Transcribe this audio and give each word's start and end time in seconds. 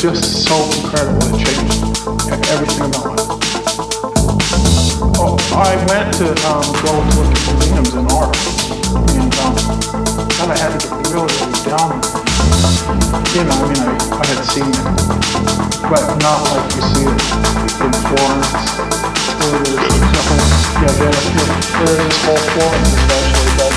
just 0.00 0.48
so 0.48 0.56
incredible. 0.80 1.20
It 1.28 1.44
changed 1.44 1.76
everything 2.48 2.88
about 2.88 3.04
my 3.04 3.20
Oh, 5.20 5.36
I 5.52 5.76
went 5.92 6.16
to 6.16 6.32
um, 6.48 6.64
go 6.80 6.96
to 6.96 7.12
look 7.20 7.28
at 7.28 7.44
museums 7.52 7.92
and 7.92 8.08
art, 8.08 8.32
and 9.12 9.28
um, 9.44 9.52
then 10.40 10.48
I 10.48 10.56
had 10.56 10.72
to 10.72 10.88
get 10.88 10.96
really, 11.12 11.28
really 11.28 11.60
down. 11.68 12.00
You 13.36 13.44
know, 13.44 13.60
I 13.60 13.68
mean, 13.68 13.84
I, 13.84 13.92
I 14.16 14.24
had 14.24 14.40
seen 14.48 14.72
it, 14.72 14.88
but 15.84 16.00
not 16.24 16.48
like 16.48 16.64
you 16.72 16.80
see 16.80 17.04
it 17.04 17.20
in 17.84 17.92
Florence. 18.08 18.56
Nothing, 20.16 20.48
yeah, 20.80 20.96
there, 20.96 21.12
yeah, 21.12 21.60
there 21.76 22.00
is 22.08 22.16
whole 22.24 22.40
Florence, 22.56 22.88
especially, 22.88 23.52
especially, 23.52 23.69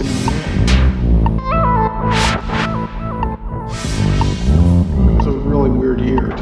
It 0.00 0.06
was 5.16 5.26
a 5.26 5.30
really 5.30 5.70
weird 5.70 6.00
year. 6.00 6.32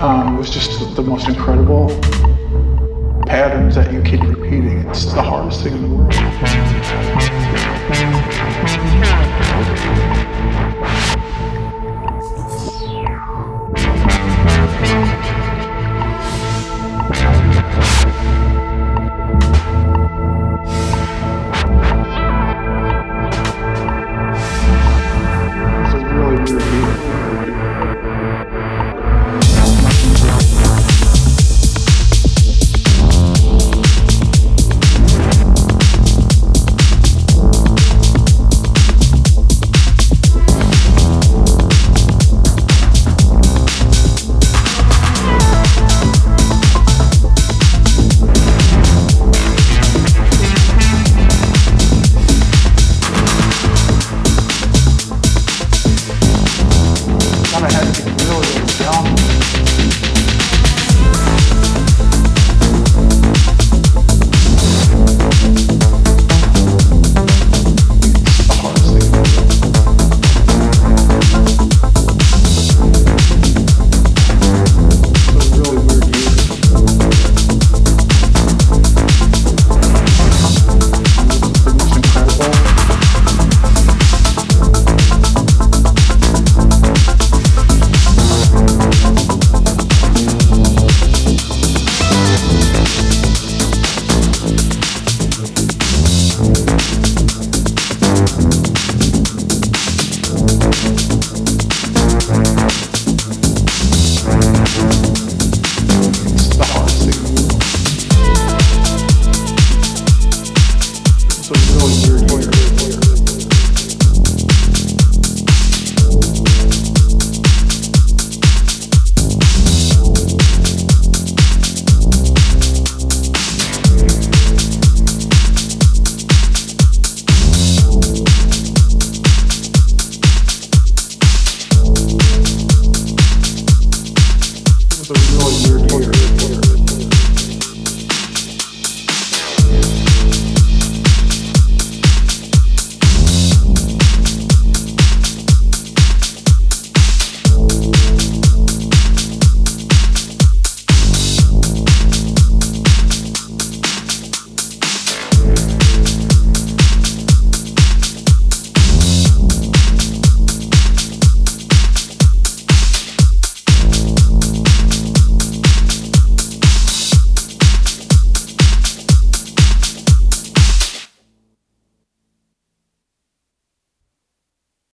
Um, 0.00 0.34
it 0.34 0.38
was 0.38 0.48
just 0.48 0.96
the 0.96 1.02
most 1.02 1.28
incredible 1.28 1.88
patterns 3.26 3.74
that 3.74 3.92
you 3.92 4.00
keep 4.00 4.22
repeating. 4.22 4.78
It's 4.88 5.12
the 5.12 5.22
hardest 5.22 5.62
thing 5.62 5.74
in 5.74 5.82
the 5.82 5.94
world. 5.94 6.12